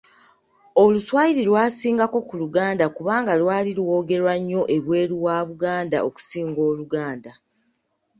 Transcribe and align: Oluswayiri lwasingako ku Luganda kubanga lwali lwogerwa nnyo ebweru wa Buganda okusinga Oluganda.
Oluswayiri 0.83 1.41
lwasingako 1.49 2.17
ku 2.27 2.33
Luganda 2.41 2.85
kubanga 2.95 3.31
lwali 3.41 3.71
lwogerwa 3.79 4.33
nnyo 4.39 4.61
ebweru 4.75 5.15
wa 5.25 5.37
Buganda 5.49 5.97
okusinga 6.07 6.59
Oluganda. 6.69 7.31